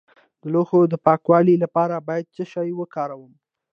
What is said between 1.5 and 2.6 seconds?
لپاره باید څه